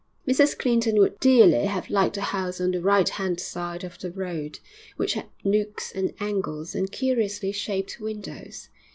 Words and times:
Mrs 0.27 0.57
Clinton 0.57 0.97
would 0.97 1.19
dearly 1.19 1.65
have 1.67 1.91
liked 1.91 2.17
a 2.17 2.21
house 2.21 2.59
on 2.59 2.71
the 2.71 2.81
right 2.81 3.07
hand 3.07 3.39
side 3.39 3.83
of 3.83 3.99
the 3.99 4.09
road, 4.09 4.57
which 4.97 5.13
had 5.13 5.27
nooks 5.43 5.91
and 5.91 6.15
angles 6.19 6.73
and 6.73 6.91
curiously 6.91 7.51
shaped 7.51 7.99
windows. 7.99 8.69